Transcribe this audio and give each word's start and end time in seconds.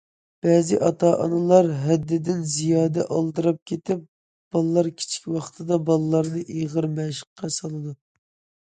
بەزى 0.45 0.77
ئاتا- 0.85 1.11
ئانىلار 1.25 1.69
ھەددىدىن 1.81 2.41
زىيادە 2.55 3.05
ئالدىراپ 3.17 3.61
كېتىپ، 3.73 4.03
بالىلار 4.57 4.91
كىچىك 5.03 5.29
ۋاقتىدا 5.37 5.81
بالىلارنى 5.93 6.45
ئېغىر 6.59 6.91
مەشىققە 6.99 7.55
سالىدۇ. 7.61 7.97